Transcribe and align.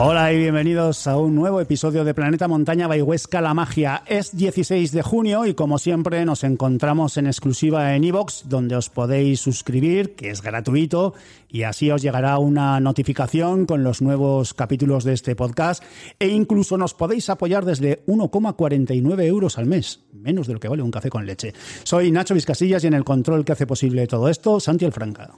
Hola 0.00 0.32
y 0.32 0.38
bienvenidos 0.38 1.08
a 1.08 1.16
un 1.16 1.34
nuevo 1.34 1.60
episodio 1.60 2.04
de 2.04 2.14
Planeta 2.14 2.46
Montaña 2.46 2.86
Bayhuesca 2.86 3.40
La 3.40 3.52
Magia. 3.52 4.04
Es 4.06 4.36
16 4.36 4.92
de 4.92 5.02
junio 5.02 5.44
y 5.44 5.54
como 5.54 5.76
siempre 5.78 6.24
nos 6.24 6.44
encontramos 6.44 7.16
en 7.16 7.26
exclusiva 7.26 7.96
en 7.96 8.04
iVoox 8.04 8.44
donde 8.44 8.76
os 8.76 8.90
podéis 8.90 9.40
suscribir, 9.40 10.14
que 10.14 10.30
es 10.30 10.40
gratuito, 10.40 11.14
y 11.48 11.64
así 11.64 11.90
os 11.90 12.00
llegará 12.00 12.38
una 12.38 12.78
notificación 12.78 13.66
con 13.66 13.82
los 13.82 14.00
nuevos 14.00 14.54
capítulos 14.54 15.02
de 15.02 15.14
este 15.14 15.34
podcast 15.34 15.82
e 16.20 16.28
incluso 16.28 16.78
nos 16.78 16.94
podéis 16.94 17.28
apoyar 17.28 17.64
desde 17.64 18.06
1,49 18.06 19.24
euros 19.24 19.58
al 19.58 19.66
mes, 19.66 20.04
menos 20.12 20.46
de 20.46 20.52
lo 20.52 20.60
que 20.60 20.68
vale 20.68 20.82
un 20.84 20.92
café 20.92 21.10
con 21.10 21.26
leche. 21.26 21.54
Soy 21.82 22.12
Nacho 22.12 22.34
Vizcasillas 22.34 22.84
y 22.84 22.86
en 22.86 22.94
el 22.94 23.02
control 23.02 23.44
que 23.44 23.50
hace 23.50 23.66
posible 23.66 24.06
todo 24.06 24.28
esto, 24.28 24.60
Santi 24.60 24.88
Franca. 24.92 25.32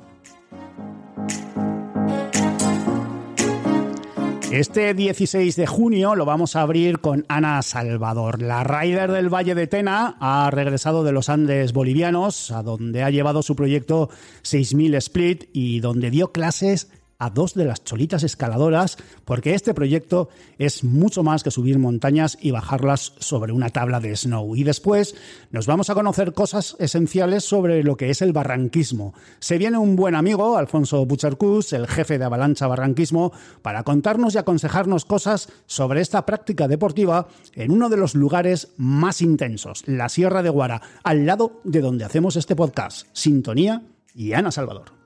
Este 4.50 4.94
16 4.94 5.54
de 5.54 5.66
junio 5.68 6.16
lo 6.16 6.24
vamos 6.24 6.56
a 6.56 6.62
abrir 6.62 6.98
con 6.98 7.24
Ana 7.28 7.62
Salvador. 7.62 8.42
La 8.42 8.64
rider 8.64 9.12
del 9.12 9.32
Valle 9.32 9.54
de 9.54 9.68
Tena 9.68 10.16
ha 10.18 10.50
regresado 10.50 11.04
de 11.04 11.12
los 11.12 11.28
Andes 11.28 11.72
bolivianos, 11.72 12.50
a 12.50 12.64
donde 12.64 13.04
ha 13.04 13.10
llevado 13.10 13.44
su 13.44 13.54
proyecto 13.54 14.10
6000 14.42 14.96
Split 14.96 15.44
y 15.52 15.78
donde 15.78 16.10
dio 16.10 16.32
clases 16.32 16.90
a 17.20 17.30
dos 17.30 17.54
de 17.54 17.66
las 17.66 17.84
cholitas 17.84 18.24
escaladoras, 18.24 18.96
porque 19.24 19.54
este 19.54 19.74
proyecto 19.74 20.30
es 20.58 20.82
mucho 20.82 21.22
más 21.22 21.44
que 21.44 21.52
subir 21.52 21.78
montañas 21.78 22.36
y 22.40 22.50
bajarlas 22.50 23.12
sobre 23.18 23.52
una 23.52 23.68
tabla 23.68 24.00
de 24.00 24.16
snow. 24.16 24.56
Y 24.56 24.64
después 24.64 25.14
nos 25.52 25.66
vamos 25.66 25.90
a 25.90 25.94
conocer 25.94 26.32
cosas 26.32 26.74
esenciales 26.80 27.44
sobre 27.44 27.84
lo 27.84 27.96
que 27.96 28.10
es 28.10 28.22
el 28.22 28.32
barranquismo. 28.32 29.14
Se 29.38 29.58
viene 29.58 29.78
un 29.78 29.94
buen 29.96 30.14
amigo, 30.14 30.56
Alfonso 30.56 31.04
Bucharcus, 31.06 31.72
el 31.74 31.86
jefe 31.86 32.18
de 32.18 32.24
Avalancha 32.24 32.66
Barranquismo, 32.66 33.32
para 33.62 33.84
contarnos 33.84 34.34
y 34.34 34.38
aconsejarnos 34.38 35.04
cosas 35.04 35.48
sobre 35.66 36.00
esta 36.00 36.24
práctica 36.24 36.68
deportiva 36.68 37.28
en 37.54 37.70
uno 37.70 37.90
de 37.90 37.98
los 37.98 38.14
lugares 38.14 38.72
más 38.78 39.20
intensos, 39.20 39.82
la 39.86 40.08
Sierra 40.08 40.42
de 40.42 40.48
Guara, 40.48 40.80
al 41.04 41.26
lado 41.26 41.60
de 41.64 41.82
donde 41.82 42.04
hacemos 42.04 42.36
este 42.36 42.56
podcast. 42.56 43.06
Sintonía 43.12 43.82
y 44.14 44.32
Ana 44.32 44.50
Salvador. 44.50 44.99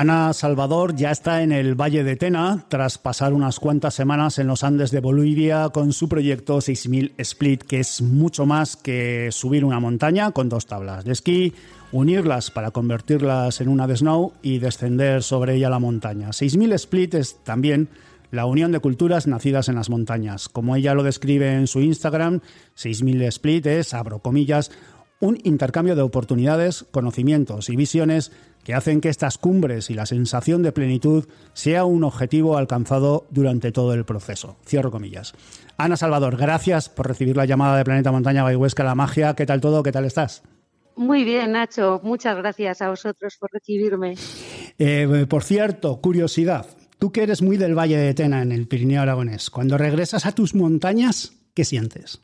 Ana 0.00 0.32
Salvador 0.32 0.96
ya 0.96 1.10
está 1.10 1.42
en 1.42 1.52
el 1.52 1.74
Valle 1.74 2.02
de 2.04 2.16
Tena 2.16 2.64
tras 2.68 2.96
pasar 2.96 3.34
unas 3.34 3.60
cuantas 3.60 3.92
semanas 3.92 4.38
en 4.38 4.46
los 4.46 4.64
Andes 4.64 4.92
de 4.92 5.00
Bolivia 5.00 5.68
con 5.68 5.92
su 5.92 6.08
proyecto 6.08 6.62
6000 6.62 7.12
Split, 7.18 7.64
que 7.64 7.80
es 7.80 8.00
mucho 8.00 8.46
más 8.46 8.76
que 8.76 9.28
subir 9.30 9.62
una 9.62 9.78
montaña 9.78 10.30
con 10.30 10.48
dos 10.48 10.64
tablas 10.64 11.04
de 11.04 11.12
esquí, 11.12 11.52
unirlas 11.92 12.50
para 12.50 12.70
convertirlas 12.70 13.60
en 13.60 13.68
una 13.68 13.86
de 13.86 13.98
snow 13.98 14.32
y 14.40 14.58
descender 14.58 15.22
sobre 15.22 15.56
ella 15.56 15.68
la 15.68 15.78
montaña. 15.78 16.32
6000 16.32 16.72
Split 16.72 17.14
es 17.16 17.44
también 17.44 17.90
la 18.30 18.46
unión 18.46 18.72
de 18.72 18.80
culturas 18.80 19.26
nacidas 19.26 19.68
en 19.68 19.74
las 19.74 19.90
montañas. 19.90 20.48
Como 20.48 20.76
ella 20.76 20.94
lo 20.94 21.02
describe 21.02 21.52
en 21.52 21.66
su 21.66 21.82
Instagram, 21.82 22.40
6000 22.74 23.20
Split 23.24 23.66
es, 23.66 23.92
abro 23.92 24.20
comillas, 24.20 24.70
un 25.20 25.38
intercambio 25.44 25.94
de 25.94 26.00
oportunidades, 26.00 26.86
conocimientos 26.90 27.68
y 27.68 27.76
visiones 27.76 28.32
que 28.64 28.74
hacen 28.74 29.00
que 29.00 29.08
estas 29.08 29.38
cumbres 29.38 29.90
y 29.90 29.94
la 29.94 30.06
sensación 30.06 30.62
de 30.62 30.72
plenitud 30.72 31.26
sea 31.52 31.84
un 31.84 32.04
objetivo 32.04 32.56
alcanzado 32.56 33.26
durante 33.30 33.72
todo 33.72 33.94
el 33.94 34.04
proceso. 34.04 34.56
Cierro 34.66 34.90
comillas. 34.90 35.34
Ana 35.76 35.96
Salvador, 35.96 36.36
gracias 36.36 36.88
por 36.88 37.08
recibir 37.08 37.36
la 37.36 37.46
llamada 37.46 37.76
de 37.76 37.84
Planeta 37.84 38.12
Montaña 38.12 38.42
Bayhuesca 38.42 38.84
La 38.84 38.94
Magia. 38.94 39.34
¿Qué 39.34 39.46
tal 39.46 39.60
todo? 39.60 39.82
¿Qué 39.82 39.92
tal 39.92 40.04
estás? 40.04 40.42
Muy 40.96 41.24
bien, 41.24 41.52
Nacho. 41.52 42.00
Muchas 42.02 42.36
gracias 42.36 42.82
a 42.82 42.90
vosotros 42.90 43.36
por 43.38 43.50
recibirme. 43.52 44.14
Eh, 44.78 45.26
por 45.28 45.42
cierto, 45.42 46.00
curiosidad. 46.00 46.66
Tú 46.98 47.12
que 47.12 47.22
eres 47.22 47.40
muy 47.40 47.56
del 47.56 47.78
Valle 47.78 47.96
de 47.96 48.12
Tena 48.12 48.42
en 48.42 48.52
el 48.52 48.68
Pirineo 48.68 49.00
Aragonés, 49.00 49.48
cuando 49.48 49.78
regresas 49.78 50.26
a 50.26 50.32
tus 50.32 50.54
montañas, 50.54 51.32
¿qué 51.54 51.64
sientes? 51.64 52.20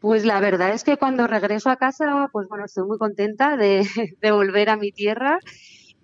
Pues 0.00 0.24
la 0.24 0.38
verdad 0.40 0.72
es 0.74 0.84
que 0.84 0.96
cuando 0.96 1.26
regreso 1.26 1.70
a 1.70 1.76
casa, 1.76 2.28
pues 2.32 2.46
bueno, 2.48 2.64
estoy 2.66 2.86
muy 2.86 2.98
contenta 2.98 3.56
de, 3.56 3.84
volver 4.30 4.70
a 4.70 4.76
mi 4.76 4.92
tierra. 4.92 5.38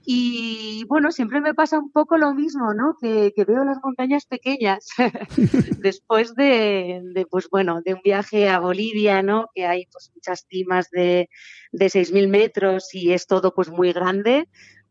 Y 0.06 0.84
bueno, 0.86 1.12
siempre 1.12 1.40
me 1.40 1.54
pasa 1.54 1.78
un 1.78 1.90
poco 1.90 2.18
lo 2.18 2.34
mismo, 2.34 2.74
¿no? 2.74 2.96
Que, 3.00 3.32
veo 3.46 3.64
las 3.64 3.78
montañas 3.82 4.26
pequeñas 4.26 4.88
después 5.78 6.34
de, 6.34 7.00
de, 7.14 7.24
pues 7.24 7.48
bueno, 7.50 7.80
de 7.82 7.94
un 7.94 8.00
viaje 8.04 8.48
a 8.50 8.58
Bolivia, 8.58 9.22
¿no? 9.22 9.48
Que 9.54 9.64
hay 9.66 9.86
pues 9.86 10.10
muchas 10.14 10.44
cimas 10.50 10.90
de, 10.90 11.30
de 11.72 11.86
6.000 11.86 12.28
metros 12.28 12.94
y 12.94 13.12
es 13.12 13.26
todo 13.26 13.54
pues 13.54 13.70
muy 13.70 13.92
grande. 13.92 14.48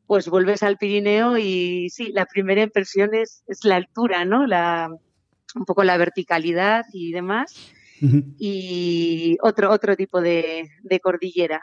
Pues 0.08 0.28
vuelves 0.30 0.64
al 0.64 0.78
Pirineo 0.78 1.38
y 1.38 1.90
sí, 1.92 2.12
la 2.12 2.26
primera 2.26 2.64
impresión 2.64 3.14
es, 3.14 3.44
es 3.48 3.64
la 3.66 3.76
altura, 3.76 4.26
¿no? 4.26 4.48
La, 4.48 4.90
un 5.56 5.66
poco 5.66 5.84
la 5.84 5.98
verticalidad 5.98 6.86
y 6.92 7.12
demás 7.12 7.74
y 8.02 9.38
otro, 9.42 9.72
otro 9.72 9.96
tipo 9.96 10.22
de, 10.22 10.70
de, 10.84 11.00
cordillera. 11.00 11.62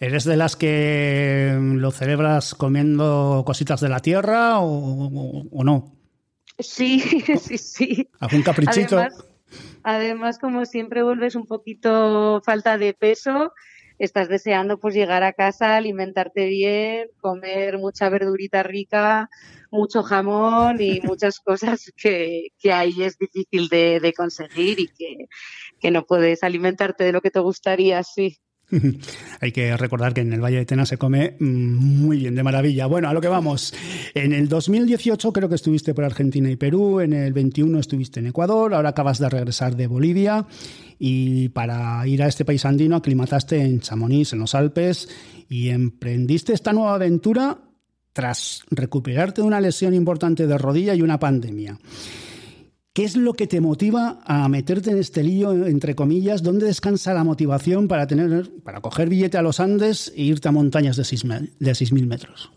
¿Eres 0.00 0.24
de 0.24 0.36
las 0.36 0.56
que 0.56 1.58
lo 1.60 1.90
celebras 1.90 2.54
comiendo 2.54 3.42
cositas 3.46 3.80
de 3.80 3.88
la 3.88 4.00
tierra 4.00 4.60
o, 4.60 4.66
o, 4.66 5.44
o 5.50 5.64
no? 5.64 5.94
Sí, 6.58 7.00
sí, 7.40 7.58
sí. 7.58 8.08
¿Algún 8.20 8.42
caprichito? 8.42 8.98
Además, 8.98 9.24
además, 9.82 10.38
como 10.38 10.64
siempre, 10.64 11.02
vuelves 11.02 11.34
un 11.34 11.46
poquito 11.46 12.40
falta 12.44 12.78
de 12.78 12.94
peso. 12.94 13.52
Estás 13.98 14.28
deseando 14.28 14.78
pues 14.78 14.94
llegar 14.94 15.22
a 15.22 15.32
casa, 15.32 15.76
alimentarte 15.76 16.46
bien, 16.46 17.08
comer 17.20 17.78
mucha 17.78 18.08
verdurita 18.08 18.62
rica, 18.62 19.28
mucho 19.70 20.02
jamón 20.02 20.80
y 20.80 21.00
muchas 21.04 21.40
cosas 21.40 21.92
que, 21.96 22.48
que 22.58 22.72
ahí 22.72 23.02
es 23.02 23.18
difícil 23.18 23.68
de, 23.68 24.00
de 24.00 24.12
conseguir 24.12 24.80
y 24.80 24.88
que, 24.88 25.26
que 25.80 25.90
no 25.90 26.04
puedes 26.06 26.42
alimentarte 26.42 27.04
de 27.04 27.12
lo 27.12 27.20
que 27.22 27.30
te 27.30 27.40
gustaría, 27.40 28.02
sí. 28.02 28.38
Hay 29.40 29.52
que 29.52 29.76
recordar 29.76 30.14
que 30.14 30.20
en 30.20 30.32
el 30.32 30.40
Valle 30.40 30.58
de 30.58 30.66
Tena 30.66 30.86
se 30.86 30.96
come 30.96 31.36
mm, 31.38 31.44
muy 31.44 32.18
bien, 32.18 32.34
de 32.34 32.42
maravilla. 32.42 32.86
Bueno, 32.86 33.08
a 33.08 33.14
lo 33.14 33.20
que 33.20 33.28
vamos. 33.28 33.74
En 34.14 34.32
el 34.32 34.48
2018 34.48 35.32
creo 35.32 35.48
que 35.48 35.54
estuviste 35.54 35.94
por 35.94 36.04
Argentina 36.04 36.50
y 36.50 36.56
Perú, 36.56 37.00
en 37.00 37.12
el 37.12 37.32
21 37.32 37.78
estuviste 37.78 38.20
en 38.20 38.26
Ecuador, 38.26 38.74
ahora 38.74 38.90
acabas 38.90 39.18
de 39.18 39.28
regresar 39.28 39.76
de 39.76 39.86
Bolivia 39.86 40.46
y 40.98 41.48
para 41.50 42.06
ir 42.06 42.22
a 42.22 42.28
este 42.28 42.44
país 42.44 42.64
andino 42.64 42.96
aclimataste 42.96 43.60
en 43.60 43.80
Chamonix, 43.80 44.32
en 44.32 44.38
los 44.38 44.54
Alpes, 44.54 45.08
y 45.48 45.68
emprendiste 45.68 46.52
esta 46.52 46.72
nueva 46.72 46.94
aventura 46.94 47.58
tras 48.12 48.62
recuperarte 48.70 49.42
de 49.42 49.46
una 49.46 49.60
lesión 49.60 49.92
importante 49.92 50.46
de 50.46 50.56
rodilla 50.56 50.94
y 50.94 51.02
una 51.02 51.18
pandemia. 51.18 51.78
¿Qué 52.94 53.02
es 53.02 53.16
lo 53.16 53.32
que 53.32 53.48
te 53.48 53.60
motiva 53.60 54.20
a 54.24 54.48
meterte 54.48 54.92
en 54.92 54.98
este 54.98 55.24
lío, 55.24 55.50
entre 55.66 55.96
comillas? 55.96 56.44
¿Dónde 56.44 56.66
descansa 56.66 57.12
la 57.12 57.24
motivación 57.24 57.88
para, 57.88 58.06
tener, 58.06 58.52
para 58.62 58.80
coger 58.80 59.08
billete 59.08 59.36
a 59.36 59.42
los 59.42 59.58
Andes 59.58 60.12
e 60.14 60.22
irte 60.22 60.46
a 60.46 60.52
montañas 60.52 60.96
de 60.96 61.02
6.000 61.02 62.06
metros? 62.06 62.52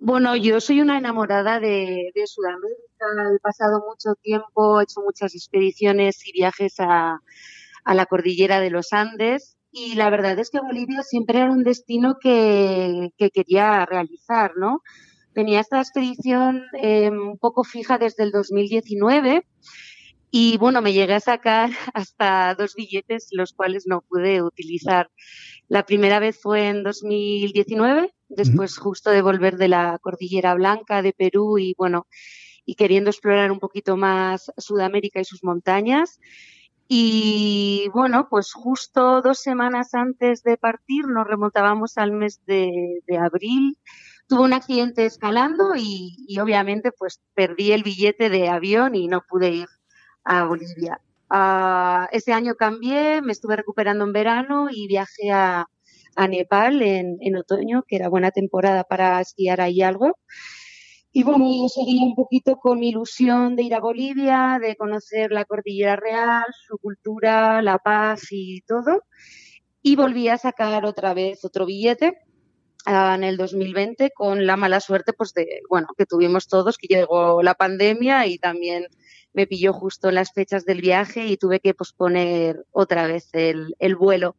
Bueno, 0.00 0.34
yo 0.34 0.60
soy 0.60 0.80
una 0.80 0.98
enamorada 0.98 1.60
de, 1.60 2.10
Sudamérica. 2.26 3.06
He 3.32 3.38
pasado 3.38 3.84
mucho 3.88 4.16
tiempo, 4.20 4.80
he 4.80 4.82
hecho 4.82 5.00
muchas 5.00 5.32
expediciones 5.36 6.26
y 6.26 6.32
viajes 6.32 6.74
a, 6.80 7.20
la 7.86 8.06
cordillera 8.06 8.58
de 8.58 8.70
los 8.70 8.92
Andes 8.92 9.56
y 9.70 9.94
la 9.94 10.10
verdad 10.10 10.36
es 10.40 10.50
que 10.50 10.58
Bolivia 10.58 11.04
siempre 11.04 11.38
era 11.38 11.52
un 11.52 11.62
destino 11.62 12.16
que 12.20 13.12
quería 13.32 13.86
realizar, 13.86 14.56
¿no? 14.56 14.82
Tenía 15.32 15.60
esta 15.60 15.80
expedición 15.80 16.64
eh, 16.80 17.10
un 17.10 17.38
poco 17.38 17.64
fija 17.64 17.98
desde 17.98 18.24
el 18.24 18.32
2019 18.32 19.46
y 20.32 20.58
bueno, 20.58 20.80
me 20.80 20.92
llegué 20.92 21.14
a 21.14 21.20
sacar 21.20 21.70
hasta 21.94 22.54
dos 22.54 22.74
billetes, 22.74 23.28
los 23.32 23.52
cuales 23.52 23.84
no 23.86 24.02
pude 24.02 24.42
utilizar. 24.42 25.10
La 25.68 25.84
primera 25.84 26.20
vez 26.20 26.40
fue 26.40 26.68
en 26.68 26.82
2019, 26.82 28.12
después 28.28 28.76
justo 28.78 29.10
de 29.10 29.22
volver 29.22 29.56
de 29.56 29.68
la 29.68 29.98
Cordillera 30.00 30.54
Blanca 30.54 31.02
de 31.02 31.12
Perú 31.12 31.58
y 31.58 31.74
bueno, 31.76 32.06
y 32.64 32.76
queriendo 32.76 33.10
explorar 33.10 33.50
un 33.50 33.58
poquito 33.58 33.96
más 33.96 34.52
Sudamérica 34.56 35.20
y 35.20 35.24
sus 35.24 35.42
montañas. 35.42 36.20
Y 36.86 37.88
bueno, 37.94 38.28
pues 38.28 38.52
justo 38.52 39.22
dos 39.22 39.38
semanas 39.40 39.94
antes 39.94 40.42
de 40.42 40.56
partir 40.56 41.06
nos 41.06 41.26
remontábamos 41.26 41.98
al 41.98 42.10
mes 42.12 42.40
de, 42.46 43.00
de 43.06 43.16
abril 43.16 43.78
tuve 44.30 44.42
un 44.42 44.52
accidente 44.52 45.04
escalando 45.06 45.74
y, 45.76 46.38
obviamente 46.40 46.92
pues 46.92 47.20
perdí 47.34 47.72
el 47.72 47.82
billete 47.82 48.30
de 48.30 48.48
avión 48.48 48.94
y 48.94 49.08
no 49.08 49.22
pude 49.28 49.50
ir 49.50 49.66
a 50.24 50.44
Bolivia. 50.44 51.00
Uh, 51.28 52.06
ese 52.12 52.32
año 52.32 52.54
cambié, 52.54 53.22
me 53.22 53.32
estuve 53.32 53.56
recuperando 53.56 54.04
en 54.04 54.12
verano 54.12 54.68
y 54.70 54.86
viajé 54.86 55.32
a, 55.32 55.66
Nepal 56.28 56.82
en, 56.82 57.36
otoño, 57.36 57.82
que 57.88 57.96
era 57.96 58.08
buena 58.08 58.30
temporada 58.30 58.84
para 58.84 59.20
esquiar 59.20 59.60
ahí 59.60 59.80
algo. 59.80 60.18
Y 61.12 61.22
bueno, 61.22 61.46
seguía 61.68 62.04
un 62.04 62.14
poquito 62.14 62.56
con 62.56 62.78
mi 62.78 62.90
ilusión 62.90 63.56
de 63.56 63.62
ir 63.62 63.74
a 63.74 63.80
Bolivia, 63.80 64.58
de 64.60 64.76
conocer 64.76 65.32
la 65.32 65.46
cordillera 65.46 65.96
real, 65.96 66.44
su 66.68 66.76
cultura, 66.78 67.62
la 67.62 67.78
paz 67.78 68.28
y 68.30 68.60
todo. 68.62 69.02
Y 69.82 69.96
volví 69.96 70.28
a 70.28 70.36
sacar 70.36 70.84
otra 70.84 71.14
vez 71.14 71.42
otro 71.44 71.64
billete 71.64 72.18
Ah, 72.20 72.29
en 72.86 73.24
el 73.24 73.36
2020 73.36 74.10
con 74.14 74.46
la 74.46 74.56
mala 74.56 74.80
suerte 74.80 75.12
pues 75.12 75.34
de 75.34 75.62
bueno 75.68 75.88
que 75.96 76.06
tuvimos 76.06 76.48
todos 76.48 76.78
que 76.78 76.86
llegó 76.86 77.42
la 77.42 77.54
pandemia 77.54 78.26
y 78.26 78.38
también 78.38 78.86
me 79.32 79.46
pilló 79.46 79.72
justo 79.72 80.08
en 80.08 80.16
las 80.16 80.32
fechas 80.32 80.64
del 80.64 80.80
viaje 80.80 81.26
y 81.26 81.36
tuve 81.36 81.60
que 81.60 81.74
posponer 81.74 82.64
otra 82.72 83.06
vez 83.06 83.28
el, 83.32 83.76
el 83.78 83.94
vuelo. 83.94 84.36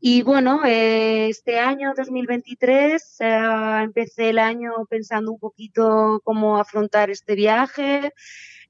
Y 0.00 0.22
bueno 0.22 0.60
eh, 0.64 1.28
este 1.28 1.58
año 1.58 1.94
2023 1.96 3.20
eh, 3.20 3.80
empecé 3.82 4.30
el 4.30 4.38
año 4.38 4.72
pensando 4.88 5.32
un 5.32 5.38
poquito 5.38 6.20
cómo 6.24 6.58
afrontar 6.58 7.10
este 7.10 7.34
viaje. 7.34 8.12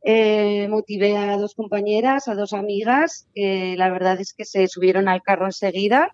Eh, 0.07 0.69
motivé 0.69 1.17
a 1.17 1.37
dos 1.39 1.55
compañeras, 1.55 2.29
a 2.29 2.35
dos 2.35 2.53
amigas, 2.53 3.27
que 3.35 3.75
la 3.77 3.91
verdad 3.91 4.21
es 4.21 4.35
que 4.35 4.45
se 4.45 4.69
subieron 4.69 5.09
al 5.09 5.23
carro 5.23 5.47
enseguida 5.47 6.13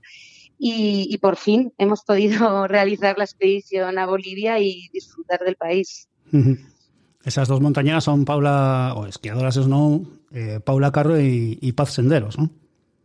y, 0.62 1.16
por 1.18 1.36
fin 1.36 1.72
hemos 1.78 2.02
podido 2.02 2.66
realizar 2.68 3.16
la 3.16 3.24
expedición 3.24 3.98
a 3.98 4.06
Bolivia 4.06 4.58
y 4.58 4.88
disfrutar 4.92 5.40
del 5.40 5.56
país. 5.56 6.08
Esas 7.24 7.48
dos 7.48 7.60
montañeras 7.60 8.04
son 8.04 8.26
Paula, 8.26 8.92
o 8.94 9.06
esquiadoras 9.06 9.54
snow, 9.54 10.06
eh, 10.32 10.60
Paula 10.62 10.92
Carro 10.92 11.18
y, 11.18 11.72
Paz 11.72 11.94
Senderos, 11.94 12.38
¿no? 12.38 12.50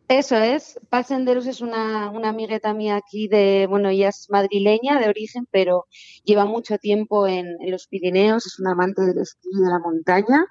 Eso 0.08 0.36
es, 0.36 0.80
Paz 0.90 1.08
Senderos 1.08 1.48
es 1.48 1.62
una, 1.62 2.12
una 2.12 2.30
amigueta 2.30 2.74
mía 2.74 2.96
aquí 2.98 3.28
de, 3.28 3.66
bueno, 3.68 3.90
ella 3.90 4.10
es 4.10 4.28
madrileña 4.30 5.00
de 5.00 5.10
origen, 5.10 5.48
pero 5.50 5.88
lleva 6.24 6.46
mucho 6.46 6.78
tiempo 6.78 7.26
en, 7.26 7.48
en 7.60 7.72
los 7.72 7.88
Pirineos, 7.88 8.46
es 8.46 8.60
una 8.60 8.74
amante 8.74 9.02
del 9.02 9.18
esquí 9.18 9.50
y 9.52 9.64
de 9.64 9.70
la 9.70 9.80
montaña. 9.80 10.46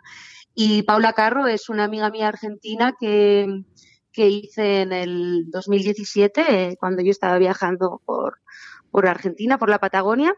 Y 0.56 0.82
Paula 0.82 1.12
Carro 1.12 1.46
es 1.46 1.68
una 1.68 1.84
amiga 1.84 2.10
mía 2.10 2.28
argentina 2.28 2.96
que, 2.98 3.46
que 4.14 4.28
hice 4.28 4.82
en 4.82 4.92
el 4.92 5.50
2017, 5.50 6.42
eh, 6.48 6.76
cuando 6.78 7.02
yo 7.02 7.10
estaba 7.10 7.36
viajando 7.36 8.00
por, 8.06 8.38
por 8.90 9.06
Argentina, 9.08 9.58
por 9.58 9.68
la 9.68 9.80
Patagonia. 9.80 10.34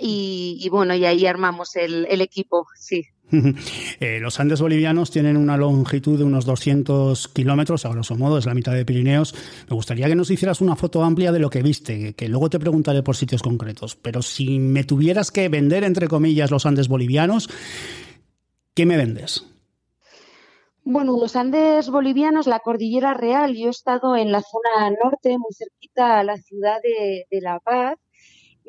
Y, 0.00 0.68
bueno, 0.70 0.94
y 0.94 1.04
ahí 1.06 1.26
armamos 1.26 1.74
el, 1.74 2.20
equipo, 2.20 2.66
sí. 2.76 3.04
Eh, 4.00 4.20
los 4.20 4.38
Andes 4.38 4.60
bolivianos 4.60 5.10
tienen 5.10 5.36
una 5.36 5.56
longitud 5.56 6.16
de 6.18 6.24
unos 6.24 6.44
200 6.46 7.28
kilómetros, 7.28 7.84
a 7.84 7.90
grosso 7.90 8.14
modo, 8.14 8.38
es 8.38 8.46
la 8.46 8.54
mitad 8.54 8.72
de 8.72 8.84
Pirineos. 8.84 9.34
Me 9.68 9.74
gustaría 9.74 10.06
que 10.06 10.14
nos 10.14 10.30
hicieras 10.30 10.60
una 10.60 10.76
foto 10.76 11.02
amplia 11.02 11.32
de 11.32 11.40
lo 11.40 11.50
que 11.50 11.62
viste, 11.62 12.14
que 12.14 12.28
luego 12.28 12.48
te 12.48 12.60
preguntaré 12.60 13.02
por 13.02 13.16
sitios 13.16 13.42
concretos. 13.42 13.96
Pero 13.96 14.22
si 14.22 14.60
me 14.60 14.84
tuvieras 14.84 15.32
que 15.32 15.48
vender, 15.48 15.82
entre 15.82 16.06
comillas, 16.06 16.50
los 16.50 16.64
Andes 16.64 16.88
bolivianos, 16.88 17.50
¿qué 18.74 18.86
me 18.86 18.96
vendes? 18.96 19.44
Bueno, 20.90 21.18
los 21.20 21.36
Andes 21.36 21.90
bolivianos, 21.90 22.46
la 22.46 22.60
Cordillera 22.60 23.12
Real, 23.12 23.54
yo 23.54 23.66
he 23.66 23.70
estado 23.70 24.16
en 24.16 24.32
la 24.32 24.40
zona 24.40 24.90
norte, 25.04 25.36
muy 25.36 25.52
cerquita 25.52 26.18
a 26.18 26.24
la 26.24 26.38
ciudad 26.38 26.80
de, 26.82 27.26
La 27.42 27.60
Paz. 27.60 27.98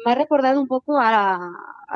Me 0.06 0.12
ha 0.12 0.16
recordado 0.16 0.60
un 0.60 0.68
poco 0.68 1.00
a, 1.00 1.39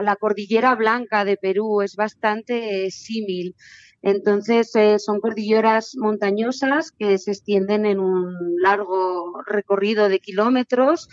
la 0.01 0.15
Cordillera 0.15 0.75
Blanca 0.75 1.25
de 1.25 1.35
Perú, 1.35 1.81
es 1.81 1.97
bastante 1.97 2.89
símil. 2.89 3.57
Entonces, 4.01 4.73
eh, 4.77 4.97
son 4.97 5.19
cordilleras 5.19 5.91
montañosas 5.97 6.91
que 6.91 7.17
se 7.17 7.31
extienden 7.31 7.85
en 7.85 7.99
un 7.99 8.33
largo 8.61 9.41
recorrido 9.45 10.07
de 10.07 10.19
kilómetros. 10.19 11.09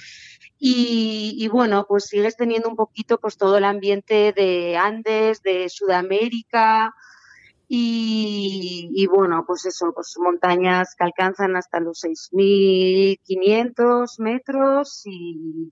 Y, 0.56 1.34
y, 1.36 1.48
bueno, 1.48 1.84
pues 1.88 2.04
sigues 2.04 2.36
teniendo 2.36 2.68
un 2.68 2.76
poquito 2.76 3.18
pues 3.18 3.36
todo 3.36 3.58
el 3.58 3.64
ambiente 3.64 4.32
de 4.32 4.76
Andes, 4.76 5.42
de 5.42 5.68
Sudamérica, 5.68 6.94
y, 7.72 9.06
bueno, 9.06 9.44
pues 9.46 9.64
eso, 9.64 9.92
pues 9.94 10.16
montañas 10.18 10.96
que 10.98 11.04
alcanzan 11.04 11.54
hasta 11.54 11.78
los 11.78 12.02
6.500 12.02 14.18
metros 14.18 15.02
y, 15.04 15.70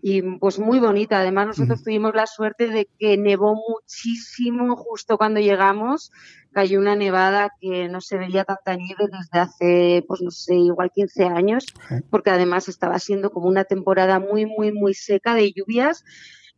y 0.00 0.22
pues 0.38 0.58
muy 0.58 0.78
bonita. 0.78 1.20
Además, 1.20 1.48
nosotros 1.48 1.84
tuvimos 1.84 2.14
la 2.14 2.26
suerte 2.26 2.68
de 2.68 2.88
que 2.98 3.18
nevó 3.18 3.54
muchísimo 3.54 4.76
justo 4.76 5.18
cuando 5.18 5.40
llegamos. 5.40 6.10
Cayó 6.52 6.80
una 6.80 6.96
nevada 6.96 7.50
que 7.60 7.90
no 7.90 8.00
se 8.00 8.16
veía 8.16 8.44
tanta 8.44 8.76
nieve 8.76 9.04
desde 9.12 9.40
hace, 9.40 10.02
pues 10.08 10.22
no 10.22 10.30
sé, 10.30 10.54
igual 10.54 10.90
15 10.90 11.24
años, 11.24 11.66
porque 12.08 12.30
además 12.30 12.70
estaba 12.70 12.98
siendo 12.98 13.30
como 13.30 13.46
una 13.46 13.64
temporada 13.64 14.20
muy, 14.20 14.46
muy, 14.46 14.72
muy 14.72 14.94
seca 14.94 15.34
de 15.34 15.52
lluvias. 15.52 16.02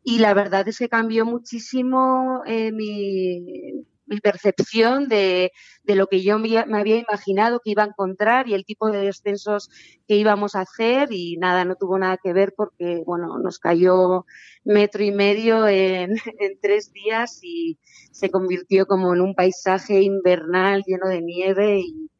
Y 0.05 0.21
la 0.21 0.35
verdad 0.35 0.69
es 0.69 0.79
que 0.79 0.89
cambió 0.89 1.27
muchísimo 1.27 2.43
eh, 2.47 2.71
mi, 2.71 3.87
mi 4.13 4.21
percepción 4.21 5.09
de, 5.09 5.51
de, 5.85 5.95
lo 5.95 6.07
que 6.07 6.23
yo 6.23 6.39
me 6.39 6.59
había 6.59 6.97
imaginado 6.97 7.61
que 7.65 7.71
iba 7.71 7.83
a 7.83 7.87
encontrar 7.87 8.49
y 8.49 8.55
el 8.55 8.65
tipo 8.65 8.91
de 8.91 8.99
descensos 8.99 9.71
que 10.07 10.17
íbamos 10.17 10.55
a 10.55 10.61
hacer 10.61 11.09
y 11.13 11.37
nada, 11.39 11.65
no 11.65 11.77
tuvo 11.77 11.99
nada 11.99 12.19
que 12.23 12.33
ver 12.33 12.53
porque, 12.57 13.03
bueno, 13.07 13.39
nos 13.39 13.59
cayó 13.59 14.27
metro 14.65 15.03
y 15.03 15.13
medio 15.13 15.67
en, 15.67 16.11
en 16.39 16.61
tres 16.61 16.93
días 16.93 17.41
y 17.43 17.79
se 18.11 18.31
convirtió 18.31 18.87
como 18.87 19.15
en 19.15 19.21
un 19.21 19.35
paisaje 19.35 20.03
invernal 20.03 20.83
lleno 20.87 21.09
de 21.09 21.23
nieve 21.23 21.81
y, 21.81 22.11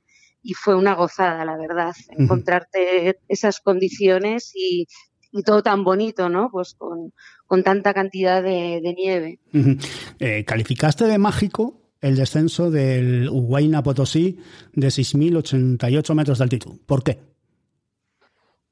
y 0.43 0.55
fue 0.55 0.75
una 0.75 0.95
gozada, 0.95 1.45
la 1.45 1.57
verdad, 1.57 1.93
encontrarte 2.11 3.19
esas 3.29 3.61
condiciones 3.61 4.53
y, 4.55 4.87
y 5.33 5.43
todo 5.43 5.63
tan 5.63 5.83
bonito, 5.85 6.29
¿no? 6.29 6.51
Pues 6.51 6.75
con, 6.75 7.13
con 7.47 7.63
tanta 7.63 7.95
cantidad 7.95 8.43
de, 8.43 8.81
de 8.83 8.95
nieve. 8.95 9.39
eh, 10.19 10.45
¿Calificaste 10.45 11.07
de 11.07 11.19
mágico 11.19 11.82
el 12.03 12.17
descenso 12.17 12.71
del 12.71 13.31
Huayna 13.31 13.83
Potosí 13.83 14.39
de 14.75 14.89
6.088 14.89 16.15
metros 16.15 16.39
de 16.39 16.45
altitud? 16.45 16.79
¿Por 16.85 17.03
qué? 17.03 17.33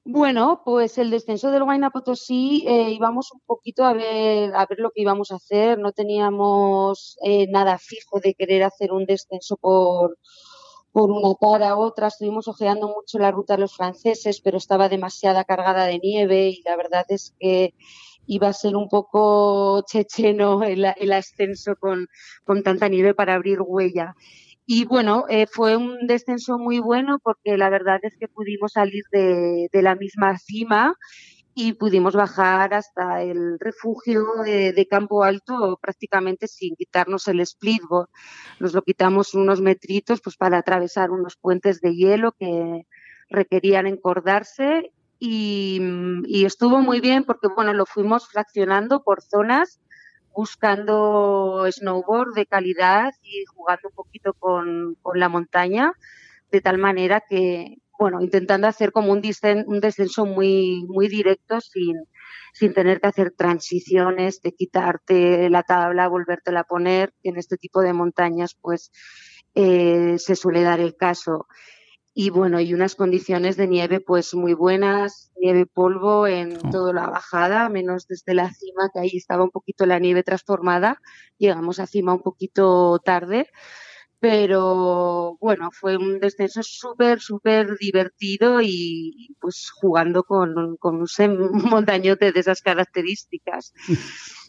Bueno, 0.04 0.62
pues 0.64 0.99
el 0.99 1.10
descenso 1.10 1.50
del 1.50 1.62
Huayna 1.62 1.90
Potosí 1.90 2.64
eh, 2.66 2.90
íbamos 2.90 3.30
un 3.32 3.40
poquito 3.46 3.84
a 3.84 3.92
ver, 3.92 4.52
a 4.54 4.66
ver 4.66 4.78
lo 4.80 4.90
que 4.90 5.02
íbamos 5.02 5.30
a 5.30 5.37
hacer. 5.37 5.78
No 5.78 5.92
teníamos 5.92 7.16
eh, 7.22 7.46
nada 7.49 7.78
fijo 7.78 8.18
de 8.18 8.34
querer 8.34 8.64
hacer 8.64 8.92
un 8.92 9.06
descenso 9.06 9.56
por, 9.56 10.18
por 10.90 11.10
una 11.10 11.34
cara 11.40 11.70
a 11.70 11.76
otra. 11.76 12.08
Estuvimos 12.08 12.49
ojeando 12.49 12.88
mucho 12.88 13.18
la 13.18 13.30
ruta 13.30 13.54
de 13.54 13.60
los 13.60 13.76
franceses, 13.76 14.40
pero 14.40 14.58
estaba 14.58 14.88
demasiada 14.88 15.44
cargada 15.44 15.84
de 15.84 16.00
nieve 16.00 16.49
y 16.49 16.62
la 16.62 16.76
verdad 16.76 17.04
es 17.08 17.34
que 17.38 17.75
iba 18.27 18.49
a 18.49 18.53
ser 18.53 18.77
un 18.77 18.89
poco 18.89 19.85
checheno 19.87 20.62
el, 20.62 20.85
ascenso 21.12 21.75
con, 21.77 22.07
tanta 22.62 22.89
nieve 22.89 23.15
para 23.15 23.35
abrir 23.35 23.61
huella. 23.61 24.15
Y 24.67 24.85
bueno, 24.85 25.25
eh, 25.29 25.47
fue 25.50 25.77
un 25.77 26.07
descenso 26.07 26.59
muy 26.59 26.79
bueno 26.79 27.19
porque 27.23 27.57
la 27.57 27.71
verdad 27.71 27.99
es 28.03 28.17
que 28.17 28.29
pudimos 28.29 28.73
salir 28.73 29.03
de, 29.11 29.69
de 29.73 29.83
la 29.83 29.97
misma 29.97 30.39
cima 30.39 30.95
y 31.55 31.73
pudimos 31.73 32.15
bajar 32.15 32.75
hasta 32.75 33.23
el 33.23 33.59
refugio 33.59 34.25
de, 34.45 34.73
de, 34.73 34.87
Campo 34.87 35.25
Alto 35.25 35.79
prácticamente 35.83 36.47
sin 36.47 36.77
quitarnos 36.77 37.27
el 37.29 37.45
splitboard. 37.45 38.09
Nos 38.61 38.73
lo 38.73 38.83
quitamos 38.83 39.35
unos 39.35 39.61
metritos 39.61 40.21
pues 40.21 40.37
para 40.37 40.59
atravesar 40.59 41.11
unos 41.11 41.37
puentes 41.37 41.81
de 41.81 41.95
hielo 41.95 42.33
que 42.39 42.87
requerían 43.29 43.87
encordarse 43.87 44.93
y, 45.21 45.81
y 46.27 46.45
estuvo 46.45 46.81
muy 46.81 47.00
bien 47.00 47.23
porque 47.25 47.49
bueno 47.55 47.73
lo 47.75 47.87
fuimos 47.87 48.27
fraccionando 48.29 49.05
por 49.05 49.23
zonas 49.23 49.81
buscando 50.35 51.67
snowboard 51.71 52.35
de 52.35 52.47
calidad 52.47 53.12
y 53.23 53.45
jugando 53.47 53.89
un 53.89 53.95
poquito 53.95 54.33
con, 54.35 54.97
con 55.03 55.19
la 55.19 55.29
montaña, 55.29 55.93
de 56.50 56.61
tal 56.61 56.79
manera 56.79 57.23
que, 57.29 57.77
bueno, 57.99 58.21
intentando 58.21 58.67
hacer 58.67 58.93
como 58.93 59.12
un, 59.12 59.21
descen, 59.21 59.65
un 59.67 59.81
descenso 59.81 60.27
muy, 60.27 60.85
muy 60.89 61.09
directo 61.09 61.61
sin, 61.61 61.97
sin 62.53 62.73
tener 62.73 63.00
que 63.00 63.09
hacer 63.09 63.33
transiciones 63.37 64.41
de 64.41 64.53
quitarte 64.53 65.50
la 65.50 65.62
tabla, 65.62 66.09
volvértela 66.09 66.61
a 66.61 66.65
poner, 66.65 67.12
en 67.23 67.37
este 67.37 67.57
tipo 67.57 67.81
de 67.81 67.93
montañas 67.93 68.57
pues 68.61 68.91
eh, 69.55 70.17
se 70.19 70.37
suele 70.37 70.62
dar 70.62 70.81
el 70.81 70.97
caso 70.97 71.47
y 72.12 72.31
bueno, 72.31 72.61
y 72.61 72.75
unas 72.75 72.97
condiciones 72.97 73.57
de 73.57 73.69
nieve 73.69 74.00
pues 74.00 74.35
muy 74.35 74.52
buenas, 74.52 75.31
nieve 75.37 75.67
polvo 75.67 76.26
en 76.26 76.57
oh. 76.57 76.71
toda 76.71 76.93
la 76.93 77.09
bajada, 77.09 77.69
menos 77.69 78.07
desde 78.09 78.35
la 78.35 78.50
cima, 78.52 78.90
que 78.93 79.00
ahí 79.00 79.11
estaba 79.14 79.45
un 79.45 79.50
poquito 79.50 79.87
la 79.87 79.99
nieve 79.99 80.23
transformada, 80.23 81.00
llegamos 81.38 81.79
a 81.79 81.87
cima 81.87 82.12
un 82.12 82.23
poquito 82.23 82.99
tarde, 83.05 83.49
pero 84.19 85.38
bueno, 85.40 85.71
fue 85.73 85.97
un 85.97 86.21
descenso 86.21 86.62
súper, 86.62 87.21
súper 87.21 87.76
divertido 87.79 88.61
y 88.61 89.35
pues 89.40 89.71
jugando 89.73 90.25
con, 90.25 90.76
con 90.79 90.97
un 90.97 91.07
montañote 91.71 92.33
de 92.33 92.40
esas 92.40 92.61
características. 92.61 93.73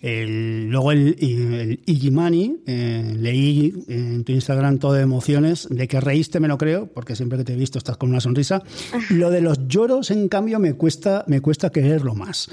El, 0.00 0.70
luego 0.70 0.92
el, 0.92 1.16
el 1.20 1.82
Igimani, 1.84 2.62
eh, 2.66 3.14
leí 3.16 3.84
en 3.88 4.24
tu 4.24 4.32
Instagram 4.32 4.78
todo 4.78 4.94
de 4.94 5.02
emociones, 5.02 5.68
de 5.70 5.86
que 5.86 6.00
reíste 6.00 6.40
me 6.40 6.48
lo 6.48 6.56
creo, 6.56 6.86
porque 6.86 7.14
siempre 7.14 7.38
que 7.38 7.44
te 7.44 7.52
he 7.52 7.56
visto 7.56 7.76
estás 7.76 7.98
con 7.98 8.08
una 8.08 8.20
sonrisa. 8.20 8.62
Lo 9.10 9.30
de 9.30 9.42
los 9.42 9.68
lloros, 9.68 10.10
en 10.10 10.28
cambio, 10.28 10.58
me 10.58 10.74
cuesta, 10.74 11.24
me 11.26 11.40
cuesta 11.40 11.70
quererlo 11.70 12.14
más. 12.14 12.48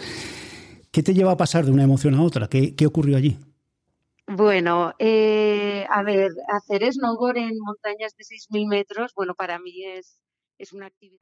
¿Qué 0.92 1.04
te 1.04 1.14
lleva 1.14 1.32
a 1.32 1.38
pasar 1.38 1.66
de 1.66 1.72
una 1.72 1.84
emoción 1.84 2.16
a 2.16 2.24
otra? 2.24 2.48
¿Qué, 2.48 2.76
qué 2.76 2.86
ocurrió 2.86 3.18
allí? 3.18 3.38
Bueno, 4.28 4.94
eh, 5.00 5.86
a 5.90 6.04
ver, 6.04 6.32
hacer 6.50 6.92
snowboard 6.92 7.38
en 7.38 7.58
montañas 7.60 8.14
de 8.18 8.26
6.000 8.26 8.68
metros, 8.68 9.14
bueno, 9.16 9.36
para 9.36 9.58
mí 9.58 9.86
es, 9.86 10.20
es 10.58 10.74
una 10.74 10.88
actividad. 10.88 11.22